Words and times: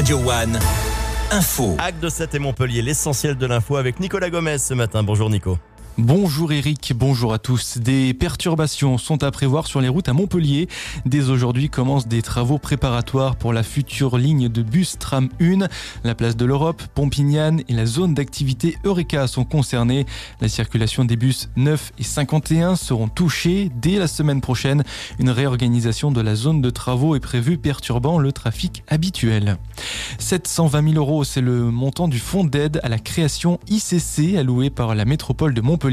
Radio 0.00 0.16
One. 0.16 0.58
Info. 1.30 1.76
Acte 1.78 2.00
de 2.00 2.08
7 2.08 2.34
et 2.34 2.38
Montpellier, 2.38 2.80
l'essentiel 2.80 3.36
de 3.36 3.44
l'info 3.44 3.76
avec 3.76 4.00
Nicolas 4.00 4.30
Gomez 4.30 4.56
ce 4.56 4.72
matin. 4.72 5.02
Bonjour 5.02 5.28
Nico. 5.28 5.58
Bonjour 6.02 6.50
Eric, 6.50 6.94
bonjour 6.96 7.34
à 7.34 7.38
tous. 7.38 7.76
Des 7.76 8.14
perturbations 8.14 8.96
sont 8.96 9.22
à 9.22 9.30
prévoir 9.30 9.66
sur 9.66 9.82
les 9.82 9.88
routes 9.88 10.08
à 10.08 10.14
Montpellier. 10.14 10.66
Dès 11.04 11.28
aujourd'hui 11.28 11.68
commencent 11.68 12.08
des 12.08 12.22
travaux 12.22 12.56
préparatoires 12.56 13.36
pour 13.36 13.52
la 13.52 13.62
future 13.62 14.16
ligne 14.16 14.48
de 14.48 14.62
bus 14.62 14.96
tram 14.98 15.28
1. 15.42 15.68
La 16.02 16.14
place 16.14 16.38
de 16.38 16.46
l'Europe, 16.46 16.82
Pompignane 16.94 17.60
et 17.68 17.74
la 17.74 17.84
zone 17.84 18.14
d'activité 18.14 18.78
Eureka 18.82 19.26
sont 19.26 19.44
concernés. 19.44 20.06
La 20.40 20.48
circulation 20.48 21.04
des 21.04 21.16
bus 21.16 21.50
9 21.56 21.92
et 21.98 22.02
51 22.02 22.76
seront 22.76 23.08
touchées 23.08 23.70
dès 23.82 23.98
la 23.98 24.06
semaine 24.06 24.40
prochaine. 24.40 24.84
Une 25.18 25.28
réorganisation 25.28 26.10
de 26.10 26.22
la 26.22 26.34
zone 26.34 26.62
de 26.62 26.70
travaux 26.70 27.14
est 27.14 27.20
prévue 27.20 27.58
perturbant 27.58 28.18
le 28.18 28.32
trafic 28.32 28.84
habituel. 28.88 29.58
720 30.18 30.92
000 30.92 30.94
euros, 30.94 31.24
c'est 31.24 31.42
le 31.42 31.70
montant 31.70 32.08
du 32.08 32.20
fonds 32.20 32.44
d'aide 32.44 32.80
à 32.82 32.88
la 32.88 32.98
création 32.98 33.60
ICC 33.68 34.38
alloué 34.38 34.70
par 34.70 34.94
la 34.94 35.04
métropole 35.04 35.52
de 35.52 35.60
Montpellier 35.60 35.89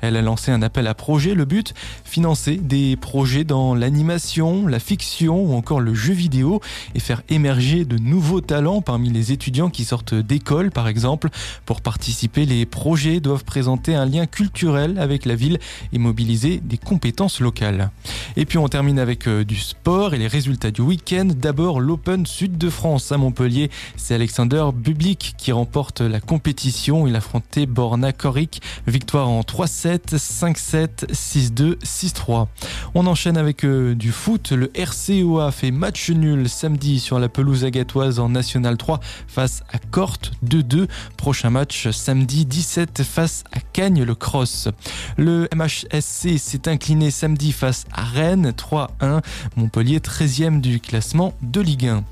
elle 0.00 0.16
a 0.16 0.22
lancé 0.22 0.50
un 0.50 0.62
appel 0.62 0.86
à 0.86 0.94
projet. 0.94 1.34
Le 1.34 1.44
but, 1.44 1.74
financer 2.04 2.56
des 2.56 2.96
projets 2.96 3.44
dans 3.44 3.74
l'animation, 3.74 4.66
la 4.66 4.78
fiction 4.78 5.42
ou 5.42 5.54
encore 5.54 5.80
le 5.80 5.94
jeu 5.94 6.12
vidéo 6.12 6.60
et 6.94 7.00
faire 7.00 7.22
émerger 7.28 7.84
de 7.84 7.98
nouveaux 7.98 8.40
talents 8.40 8.82
parmi 8.82 9.10
les 9.10 9.32
étudiants 9.32 9.70
qui 9.70 9.84
sortent 9.84 10.14
d'école 10.14 10.70
par 10.70 10.88
exemple. 10.88 11.28
Pour 11.66 11.80
participer, 11.80 12.46
les 12.46 12.66
projets 12.66 13.20
doivent 13.20 13.44
présenter 13.44 13.94
un 13.94 14.06
lien 14.06 14.26
culturel 14.26 14.98
avec 14.98 15.24
la 15.24 15.34
ville 15.34 15.58
et 15.92 15.98
mobiliser 15.98 16.60
des 16.62 16.78
compétences 16.78 17.40
locales. 17.40 17.90
Et 18.36 18.46
puis 18.46 18.58
on 18.58 18.68
termine 18.68 18.98
avec 18.98 19.26
euh, 19.26 19.44
du 19.44 19.56
sport 19.56 20.14
et 20.14 20.18
les 20.18 20.26
résultats 20.26 20.70
du 20.70 20.80
week-end. 20.80 21.28
D'abord 21.36 21.80
l'Open 21.80 22.26
Sud 22.26 22.58
de 22.58 22.70
France 22.70 23.12
à 23.12 23.18
Montpellier. 23.18 23.70
C'est 23.96 24.14
Alexander 24.14 24.66
Bublik 24.74 25.34
qui 25.36 25.52
remporte 25.52 26.00
la 26.00 26.20
compétition. 26.20 27.06
Il 27.06 27.16
affrontait 27.16 27.66
Borna 27.66 28.12
Korik. 28.12 28.62
Victoire 28.86 29.19
en 29.24 29.40
3-7, 29.40 30.16
5-7, 30.16 31.06
6-2, 31.12 31.78
6-3. 31.78 32.46
On 32.94 33.06
enchaîne 33.06 33.36
avec 33.36 33.64
euh, 33.64 33.94
du 33.94 34.12
foot. 34.12 34.52
Le 34.52 34.70
RCOA 34.76 35.50
fait 35.52 35.70
match 35.70 36.10
nul 36.10 36.48
samedi 36.48 37.00
sur 37.00 37.18
la 37.18 37.28
pelouse 37.28 37.64
agatoise 37.64 38.18
en 38.18 38.28
National 38.28 38.76
3 38.76 39.00
face 39.28 39.62
à 39.72 39.78
Corte 39.78 40.32
2-2. 40.44 40.88
Prochain 41.16 41.50
match 41.50 41.90
samedi 41.90 42.46
17 42.46 43.02
face 43.02 43.44
à 43.52 43.60
Cagnes 43.60 44.02
le 44.02 44.14
Cross. 44.14 44.68
Le 45.16 45.48
MHSC 45.54 46.38
s'est 46.38 46.68
incliné 46.68 47.10
samedi 47.10 47.52
face 47.52 47.86
à 47.92 48.04
Rennes 48.04 48.50
3-1. 48.50 49.22
Montpellier 49.56 49.98
13e 49.98 50.60
du 50.60 50.80
classement 50.80 51.34
de 51.42 51.60
Ligue 51.60 51.86
1. 51.86 52.04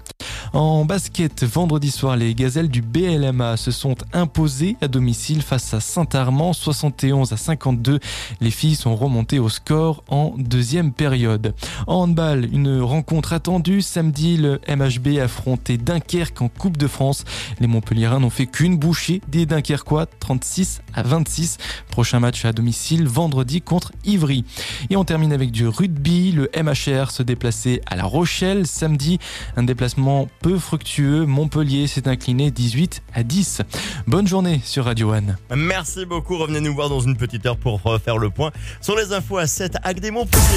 En 0.59 0.85
basket, 0.85 1.45
vendredi 1.45 1.89
soir, 1.89 2.17
les 2.17 2.35
gazelles 2.35 2.69
du 2.69 2.83
BLMA 2.83 3.57
se 3.57 3.71
sont 3.71 3.95
imposées 4.13 4.77
à 4.81 4.89
domicile 4.89 5.41
face 5.43 5.73
à 5.73 5.79
Saint-Armand, 5.79 6.53
71 6.53 7.33
à 7.33 7.37
52. 7.37 8.01
Les 8.41 8.51
filles 8.51 8.75
sont 8.75 8.97
remontées 8.97 9.39
au 9.39 9.51
score 9.51 10.03
en 10.09 10.35
deuxième 10.37 10.91
période. 10.91 11.55
En 11.87 12.03
handball, 12.03 12.49
une 12.53 12.81
rencontre 12.81 13.35
attendue. 13.35 13.83
Samedi, 13.83 14.37
le 14.37 14.61
MHB 14.69 15.21
affrontait 15.23 15.77
Dunkerque 15.77 16.43
en 16.43 16.49
Coupe 16.49 16.77
de 16.77 16.89
France. 16.89 17.23
Les 17.61 17.69
Montpelliérains 17.69 18.19
n'ont 18.19 18.29
fait 18.29 18.47
qu'une 18.47 18.79
bouchée 18.79 19.21
des 19.29 19.47
Dunkerquois, 19.47 20.07
36 20.07 20.83
à 20.93 21.05
26. 21.05 21.59
Prochain 21.89 22.19
match 22.19 22.45
à 22.45 22.53
domicile 22.53 23.07
vendredi 23.07 23.63
contre 23.63 23.93
Ivry. 24.05 24.45
Et 24.91 24.97
on 24.97 25.05
termine 25.05 25.33
avec 25.33 25.53
du 25.53 25.69
rugby. 25.69 26.33
Le 26.33 26.51
MHR 26.61 27.13
se 27.13 27.23
déplaçait 27.23 27.81
à 27.87 27.95
La 27.95 28.03
Rochelle 28.03 28.67
samedi. 28.67 29.21
Un 29.57 29.63
déplacement 29.63 30.27
peu 30.41 30.48
fructueux. 30.57 31.27
Montpellier 31.27 31.87
s'est 31.87 32.09
incliné 32.09 32.51
18 32.51 33.03
à 33.13 33.23
10. 33.23 33.63
Bonne 34.07 34.27
journée 34.27 34.61
sur 34.65 34.85
Radio 34.85 35.13
One. 35.13 35.37
Merci 35.55 36.07
beaucoup. 36.07 36.39
Revenez 36.39 36.61
nous 36.61 36.75
voir 36.75 36.89
dans 36.89 37.01
une 37.01 37.17
petite 37.17 37.45
heure 37.45 37.57
pour 37.57 37.83
faire 38.03 38.19
le 38.19 38.31
point 38.31 38.51
sur 38.81 38.97
les 38.97 39.13
infos 39.13 39.39
à 39.39 39.47
7 39.47 39.77
avec 39.83 40.01
des 40.01 40.11
Montpellier. 40.11 40.49